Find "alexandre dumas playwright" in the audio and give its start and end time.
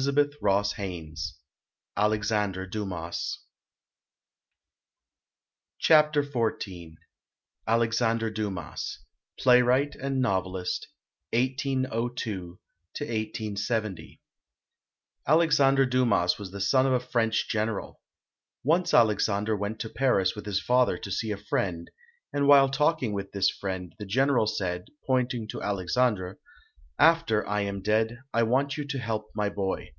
7.66-9.96